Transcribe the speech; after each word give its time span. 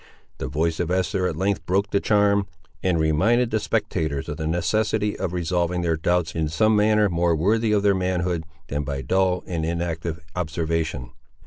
The 0.39 0.47
voice 0.47 0.79
of 0.79 0.89
Esther 0.89 1.27
at 1.27 1.35
length 1.35 1.63
broke 1.67 1.91
the 1.91 1.99
charm, 1.99 2.47
and 2.81 2.99
reminded 2.99 3.51
the 3.51 3.59
spectators 3.59 4.27
of 4.27 4.37
the 4.37 4.47
necessity 4.47 5.15
of 5.19 5.31
resolving 5.31 5.83
their 5.83 5.95
doubts 5.95 6.33
in 6.33 6.47
some 6.49 6.75
manner 6.75 7.07
more 7.07 7.35
worthy 7.35 7.71
of 7.71 7.83
their 7.83 7.93
manhood, 7.93 8.43
than 8.67 8.83
by 8.83 9.03
dull 9.03 9.43
and 9.45 9.63
inactive 9.63 10.19
observation. 10.35 11.11